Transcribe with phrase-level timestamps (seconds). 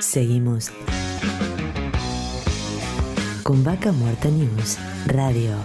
[0.00, 0.70] Seguimos
[3.42, 5.56] con Vaca Muerta News Radio.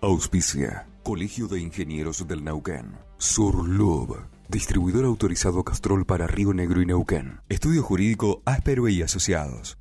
[0.00, 0.86] Auspicia.
[1.02, 2.96] Colegio de Ingenieros del Neuquén.
[3.18, 4.37] Surlub.
[4.50, 7.42] Distribuidor autorizado Castrol para Río Negro y Neuquén.
[7.50, 9.76] Estudio Jurídico Áspero y Asociados.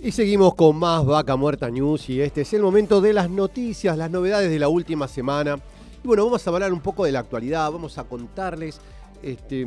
[0.00, 3.98] Y seguimos con más Vaca Muerta News y este es el momento de las noticias,
[3.98, 5.58] las novedades de la última semana.
[6.04, 8.80] Y bueno, vamos a hablar un poco de la actualidad, vamos a contarles
[9.24, 9.66] este,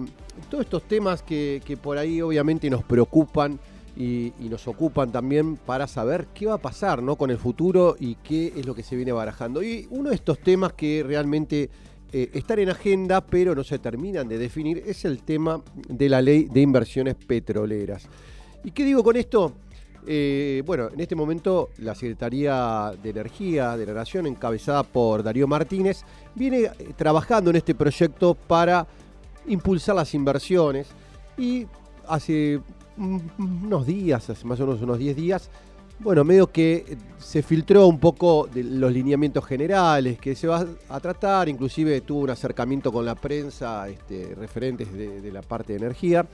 [0.49, 3.59] todos estos temas que, que por ahí obviamente nos preocupan
[3.99, 7.17] y, nos ocupan también para saber qué va a pasar ¿no?
[7.17, 9.61] con el futuro y qué es lo que se viene barajando.
[9.61, 11.69] Y uno de estos temas que realmente
[12.11, 16.21] eh, están en agenda pero no se terminan de definir es el tema de la
[16.21, 18.07] ley de inversiones petroleras.
[18.63, 19.53] ¿Y qué digo con esto?
[20.07, 25.45] Eh, bueno, en este momento la Secretaría de Energía de la Nación, encabezada por Darío
[25.45, 26.03] Martínez,
[26.35, 28.87] viene eh, trabajando en este proyecto para
[29.45, 30.87] impulsar las inversiones
[31.37, 31.67] y
[32.07, 32.61] hace
[32.99, 35.49] unos días, hace más o menos unos 10 días,
[35.99, 41.49] bueno, medio que se filtró un poco los lineamientos generales que se va a tratar,
[41.49, 46.25] inclusive tuvo un acercamiento con la prensa, este, referentes de, la parte de energía.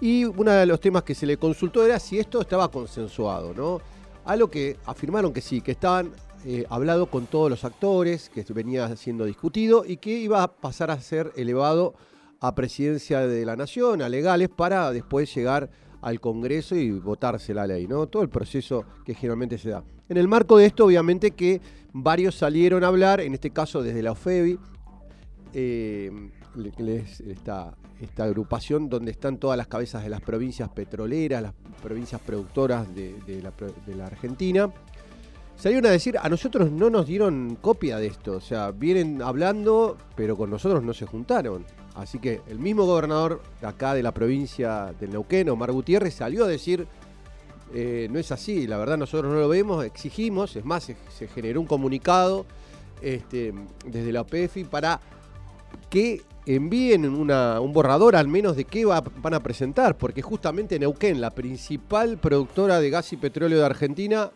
[0.00, 3.80] Y uno de los temas que se le consultó era si esto estaba consensuado, ¿no?
[4.24, 6.10] A lo que afirmaron que sí, que estaban
[6.46, 10.90] eh, hablado con todos los actores, que venía siendo discutido y que iba a pasar
[10.90, 11.94] a ser elevado
[12.40, 15.70] a presidencia de la nación, a legales, para después llegar
[16.02, 18.06] al Congreso y votarse la ley, ¿no?
[18.08, 19.82] Todo el proceso que generalmente se da.
[20.08, 21.60] En el marco de esto, obviamente que
[21.92, 24.58] varios salieron a hablar, en este caso desde la OFEBI,
[25.54, 26.10] eh,
[26.78, 32.20] les- esta, esta agrupación donde están todas las cabezas de las provincias petroleras, las provincias
[32.20, 33.52] productoras de, de la,
[33.86, 34.70] de la Argentina.
[35.56, 39.96] Salieron a decir, a nosotros no nos dieron copia de esto, o sea, vienen hablando,
[40.16, 41.64] pero con nosotros no se juntaron.
[41.94, 46.44] Así que el mismo gobernador de acá de la provincia del Neuquén, Omar Gutiérrez, salió
[46.44, 46.86] a decir,
[47.74, 51.60] eh, no es así, la verdad nosotros no lo vemos, exigimos, es más, se, generó
[51.60, 52.46] un comunicado
[53.02, 53.52] este,
[53.86, 55.00] desde la OPEFI para
[55.90, 60.78] que envíen una- un borrador al menos de qué va- van a presentar, porque justamente
[60.78, 64.30] Neuquén, la principal productora de gas y petróleo de Argentina,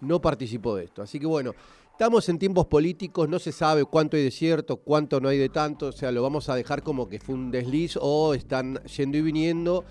[0.00, 1.02] no participó de esto.
[1.02, 1.54] Así que bueno,
[1.90, 5.48] estamos en tiempos políticos, no se sabe cuánto hay de cierto, cuánto no hay de
[5.48, 9.18] tanto, o sea, lo vamos a dejar como que fue un desliz o están yendo
[9.18, 9.84] y viniendo.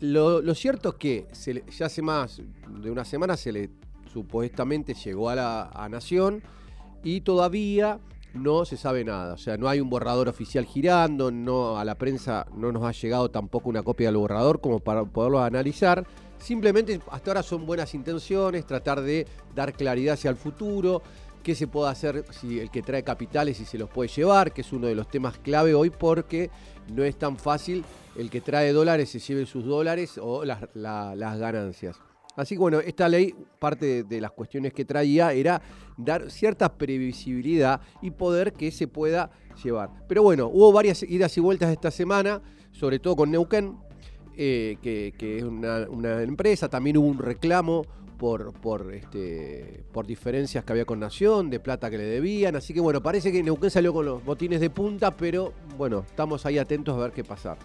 [0.00, 2.40] Lo, cierto es que ya hace más
[2.80, 3.70] de una semana se le
[4.12, 6.42] supuestamente llegó a la Nación
[7.02, 7.98] y todavía
[8.38, 9.34] no se sabe nada.
[9.34, 12.92] O sea, no hay un borrador oficial girando, no a la prensa no nos ha
[12.92, 16.06] llegado tampoco una copia del borrador como para poderlo analizar.
[16.38, 21.02] Simplemente hasta ahora son buenas intenciones, tratar de dar claridad hacia el futuro,
[21.42, 24.60] qué se puede hacer si el que trae capitales si se los puede llevar, que
[24.60, 26.50] es uno de los temas clave hoy porque
[26.94, 27.84] no es tan fácil
[28.16, 31.96] el que trae dólares se lleve sus dólares o las, la- las ganancias.
[32.38, 35.60] Así que bueno, esta ley, parte de, las cuestiones que traía era
[35.96, 39.90] dar cierta previsibilidad y poder que se pueda llevar.
[40.06, 42.40] Pero bueno, hubo varias idas y vueltas esta semana,
[42.70, 43.76] sobre todo con Neuquén,
[44.36, 47.84] eh, que, es una, una empresa, también hubo un reclamo
[48.18, 52.72] por, por, este, por diferencias que había con Nación, de plata que le debían, así
[52.72, 56.58] que bueno, parece que Neuquén salió con los botines de punta, pero bueno, estamos ahí
[56.58, 57.56] atentos a ver qué pasa.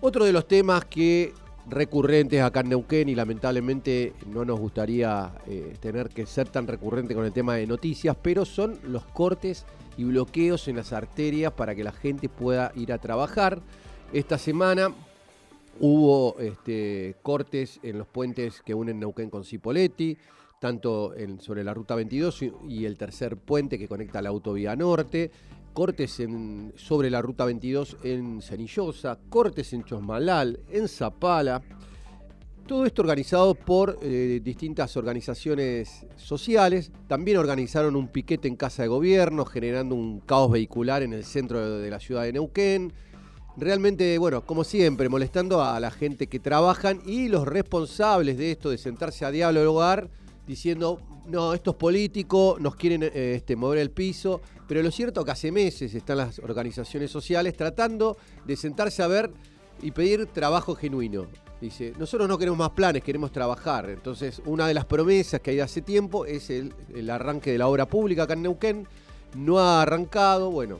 [0.00, 1.32] Otro de los temas que
[1.68, 7.14] recurrentes acá en Neuquén y lamentablemente no nos gustaría eh, tener que ser tan recurrente
[7.14, 9.64] con el tema de noticias, pero son los cortes
[9.96, 13.60] y bloqueos en las arterias para que la gente pueda ir a trabajar.
[14.12, 14.92] Esta semana
[15.80, 20.18] hubo este, cortes en los puentes que unen Neuquén con Cipolletti,
[20.60, 25.30] tanto sobre la ruta 22 y, y el tercer puente que conecta la autovía norte,
[25.72, 31.62] cortes en- sobre la ruta 22 en Cenillosa, cortes en Chosmalal, en Zapala.
[32.66, 36.92] Todo esto organizado por eh, distintas organizaciones sociales.
[37.08, 41.78] También organizaron un piquete en Casa de Gobierno, generando un caos vehicular en el centro
[41.78, 42.92] de, la ciudad de Neuquén.
[43.56, 48.70] Realmente, bueno, como siempre, molestando a la gente que trabajan y los responsables de esto,
[48.70, 50.08] de sentarse a dialogar,
[50.52, 54.40] diciendo, no, esto es político, nos quieren eh, este, mover el piso.
[54.68, 59.30] Pero lo cierto que hace meses están las organizaciones sociales tratando de sentarse a ver
[59.82, 61.26] y pedir trabajo genuino.
[61.60, 63.88] Dice, nosotros no queremos más planes, queremos trabajar.
[63.88, 67.58] Entonces, una de las promesas que hay de hace tiempo es el, el arranque de
[67.58, 68.86] la obra pública acá en Neuquén.
[69.36, 70.50] no ha arrancado.
[70.50, 70.78] Bueno,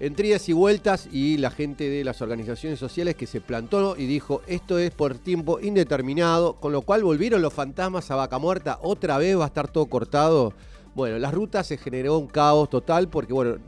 [0.00, 4.40] entre y vueltas y la gente de las organizaciones sociales que se plantó y dijo
[4.46, 9.18] esto es por tiempo indeterminado, con lo cual volvieron los fantasmas a Vaca Muerta, otra
[9.18, 10.54] vez va a estar todo cortado.
[10.94, 13.58] Bueno, las rutas se generó un caos total porque bueno,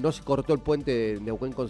[0.00, 1.68] no se cortó el puente de Neuquén con,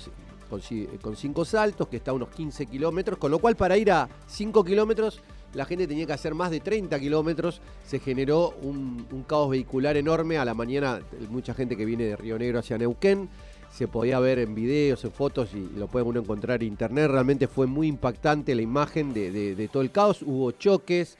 [1.17, 4.64] cinco saltos, que está a unos 15 kilómetros, con lo cual para ir a 5
[4.64, 5.22] kilómetros
[5.55, 10.38] la gente tenía que hacer más de 30 kilómetros, se generó un, caos vehicular enorme,
[10.38, 13.28] a la mañana mucha gente que viene de Río Negro hacia Neuquén,
[13.70, 17.46] se podía ver en videos, en fotos y lo puede uno encontrar en internet, realmente
[17.49, 21.17] fue muy impactante la imagen de, todo el caos, hubo choques,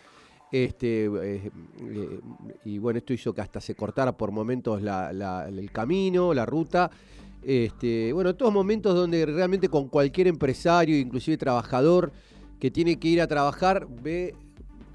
[0.53, 1.51] este, eh,
[1.81, 2.21] eh,
[2.65, 6.91] y bueno, esto hizo que hasta se cortara por momentos el camino, la ruta.
[7.43, 12.13] Este, bueno, todos momentos donde realmente con cualquier empresario, inclusive trabajador,
[12.59, 14.35] que tiene que ir a trabajar, ve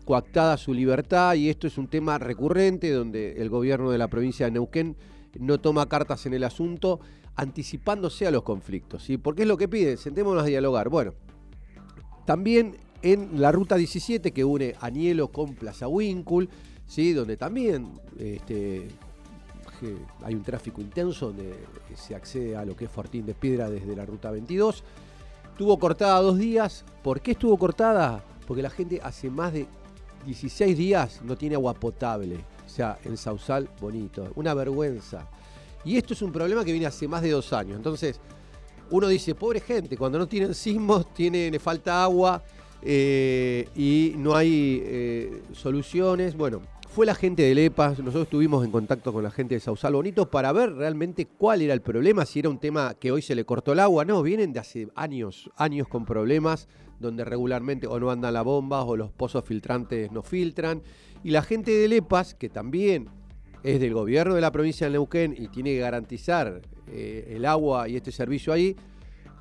[0.03, 1.35] coactada su libertad.
[1.35, 4.95] Y esto es un tema recurrente donde el gobierno de la provincia de Neuquén
[5.39, 6.99] no toma cartas en el asunto,
[7.35, 9.03] anticipándose a los conflictos.
[9.03, 9.17] ¿sí?
[9.17, 10.89] Porque es lo que piden, sentémonos a dialogar.
[10.89, 11.13] Bueno,
[12.25, 16.49] también en la ruta 17 que une Anielo con Plaza Wincul,
[16.87, 17.13] ¿sí?
[17.13, 18.87] donde también este,
[20.23, 21.55] hay un tráfico intenso donde
[21.95, 24.83] se accede a lo que es Fortín de Piedra desde la ruta 22.
[25.51, 26.83] Estuvo cortada dos días.
[27.03, 28.23] ¿Por qué estuvo cortada?
[28.47, 29.67] Porque la gente hace más de
[30.25, 32.37] 16 días no tiene agua potable.
[32.65, 34.31] O sea, en Sausal, bonito.
[34.35, 35.29] Una vergüenza.
[35.85, 37.77] Y esto es un problema que viene hace más de dos años.
[37.77, 38.19] Entonces,
[38.89, 42.43] uno dice, pobre gente, cuando no tienen sismos, tiene, le falta agua
[42.81, 46.35] eh, y no hay eh, soluciones.
[46.35, 49.93] Bueno, fue la gente de Lepas, nosotros estuvimos en contacto con la gente de Sausal
[49.93, 53.35] Bonito para ver realmente cuál era el problema, si era un tema que hoy se
[53.35, 54.05] le cortó el agua.
[54.05, 56.67] No, vienen de hace años, años con problemas
[56.99, 60.81] donde regularmente o no andan las bombas o los pozos filtrantes no filtran.
[61.23, 63.09] Y la gente de Lepas, que también
[63.65, 67.89] es del gobierno de la provincia de Neuquén y tiene que garantizar eh, el agua
[67.89, 68.75] y este servicio ahí,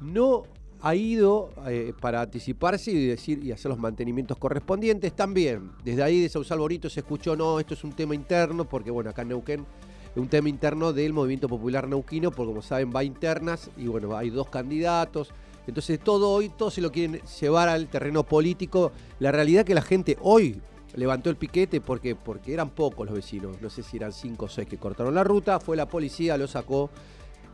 [0.00, 0.44] no
[0.81, 5.12] ha ido eh, para anticiparse y decir y hacer los mantenimientos correspondientes.
[5.15, 8.91] También, desde ahí de Sausal Bonito se escuchó, no, esto es un tema interno, porque
[8.91, 12.93] bueno, acá en Neuquén es un tema interno del movimiento popular neuquino, porque como saben
[12.97, 15.32] va internas y bueno, hay dos candidatos.
[15.67, 18.91] Entonces todo hoy, todo se lo quieren llevar al terreno político.
[19.19, 20.62] La realidad que la gente hoy
[20.96, 24.49] levantó el piquete porque, porque eran pocos los vecinos, no sé si eran cinco o
[24.49, 26.91] seis que cortaron la ruta, fue la policía, lo sacó.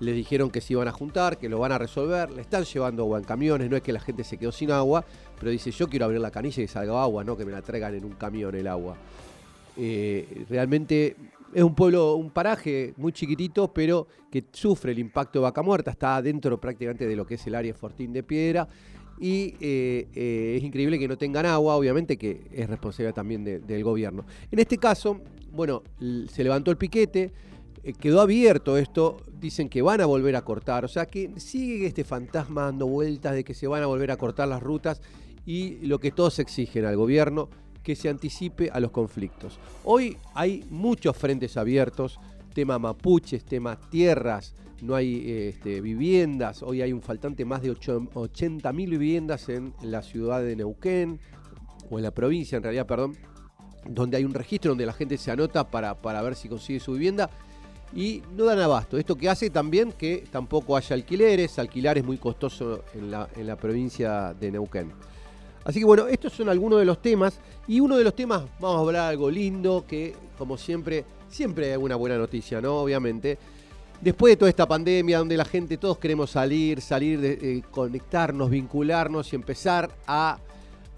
[0.01, 3.03] Les dijeron que se iban a juntar, que lo van a resolver, le están llevando
[3.03, 5.05] agua en camiones, no es que la gente se quedó sin agua,
[5.39, 7.95] pero dice yo quiero abrir la canilla y salga agua, no que me la traigan
[7.95, 8.97] en un camión el agua.
[9.77, 11.17] Eh, realmente
[11.53, 15.91] es un pueblo, un paraje muy chiquitito, pero que sufre el impacto de vaca muerta,
[15.91, 18.69] está dentro prácticamente de lo que es el área Fortín de Piedra.
[19.21, 23.85] Y eh, eh, es increíble que no tengan agua, obviamente que es responsabilidad también del
[23.85, 24.25] gobierno.
[24.51, 25.21] En este caso,
[25.53, 25.83] bueno,
[26.33, 27.31] se levantó el piquete,
[27.83, 31.87] eh, quedó abierto esto, dicen que van a volver a cortar, o sea que sigue
[31.87, 35.03] este fantasma dando vueltas de que se van a volver a cortar las rutas
[35.45, 37.51] y lo que todos exigen al gobierno,
[37.83, 39.59] que se anticipe a los conflictos.
[39.85, 42.19] Hoy hay muchos frentes abiertos,
[42.53, 48.73] tema mapuches, tema tierras, no hay este, viviendas, hoy hay un faltante más de 80.000
[48.73, 51.21] viviendas en la ciudad de Neuquén,
[51.91, 53.17] o en la provincia en realidad, perdón,
[53.89, 56.93] donde hay un registro donde la gente se anota para, para ver si consigue su
[56.93, 57.31] vivienda
[57.93, 58.97] y no dan abasto.
[58.99, 63.47] Esto que hace también que tampoco haya alquileres, alquilar es muy costoso en la, en
[63.47, 64.93] la provincia de Neuquén.
[65.65, 68.77] Así que bueno, estos son algunos de los temas y uno de los temas, vamos
[68.77, 72.77] a hablar algo lindo, que como siempre, siempre hay una buena noticia, ¿no?
[72.77, 73.39] Obviamente.
[74.01, 78.49] Después de toda esta pandemia donde la gente, todos queremos salir, salir, de, eh, conectarnos,
[78.49, 80.39] vincularnos y empezar a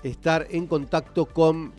[0.05, 1.73] estar en contacto con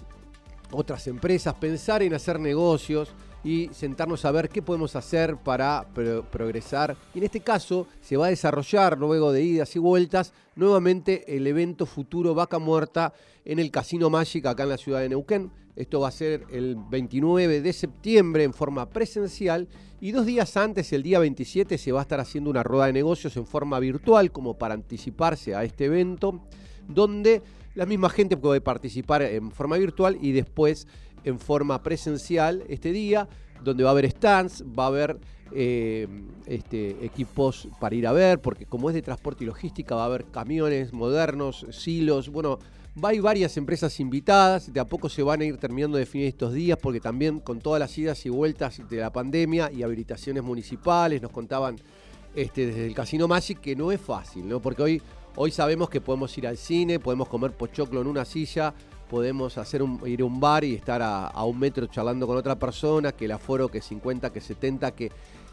[0.71, 3.09] otras empresas, pensar en hacer negocios,
[3.43, 5.85] y sentarnos a ver qué podemos hacer para
[6.31, 6.95] progresar.
[7.13, 11.45] Y en este caso se va a desarrollar, luego de idas y vueltas, nuevamente el
[11.47, 13.13] evento futuro Vaca Muerta
[13.45, 15.51] en el Casino Magic acá en la ciudad de Neuquén.
[15.75, 19.67] Esto va a ser el 29 de septiembre en forma presencial
[19.99, 22.93] y dos días antes, el día 27, se va a estar haciendo una rueda de
[22.93, 26.41] negocios en forma virtual como para anticiparse a este evento,
[26.87, 27.41] donde
[27.73, 30.87] la misma gente puede participar en forma virtual y después
[31.23, 33.27] en forma presencial este día,
[33.63, 35.17] donde va a haber stands, va a haber
[35.51, 36.07] eh,
[36.45, 40.05] este, equipos para ir a ver, porque como es de transporte y logística, va a
[40.05, 42.59] haber camiones modernos, silos, bueno,
[43.03, 46.27] va a varias empresas invitadas, de a poco se van a ir terminando de definir
[46.27, 50.43] estos días, porque también con todas las idas y vueltas de la pandemia y habilitaciones
[50.43, 51.77] municipales, nos contaban
[52.35, 54.59] este, desde el Casino Magic que no es fácil, ¿no?
[54.59, 55.01] Porque hoy,
[55.35, 58.73] hoy sabemos que podemos ir al cine, podemos comer pochoclo en una silla,
[59.13, 63.11] podemos hacer ir a un bar y estar a, un metro charlando con otra persona,
[63.11, 65.11] que el aforo que 50, que 70, que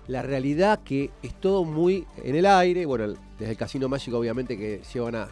[0.09, 4.57] la realidad que es todo muy en el aire, bueno, desde el Casino Mágico obviamente
[4.57, 5.29] que llevan a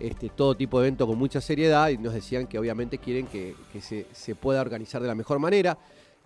[0.00, 3.54] este, todo tipo de eventos con mucha seriedad y nos decían que obviamente quieren que,
[3.82, 5.76] se, pueda organizar de la mejor manera.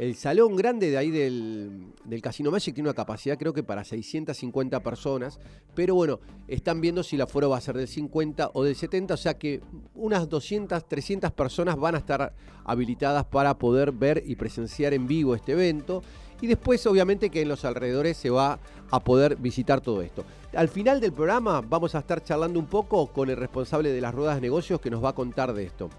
[0.01, 1.93] El salón grande de ahí del,
[2.23, 5.39] Casino Magic tiene una capacidad creo que para 650 personas,
[5.75, 9.13] pero bueno, están viendo si el aforo va a ser del 50 o del 70,
[9.13, 9.61] o sea que
[9.95, 12.33] unas 200, 300 personas van a estar
[12.65, 16.03] habilitadas para poder ver y presenciar en vivo este evento.
[16.41, 18.59] Y después, obviamente, que en los alrededores se va
[18.91, 20.25] a poder visitar todo esto.
[20.55, 24.15] Al final del programa vamos a estar charlando un poco con el responsable de las
[24.15, 25.91] ruedas de negocios que nos va a contar de esto.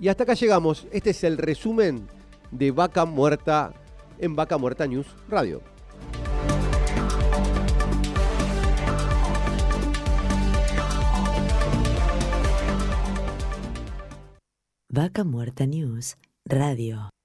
[0.00, 0.86] Y hasta acá llegamos.
[0.92, 2.15] Este es el resumen
[2.50, 3.72] de Vaca Muerta
[4.18, 5.62] en Vaca Muerta News Radio.
[14.88, 17.15] Vaca Muerta News Radio.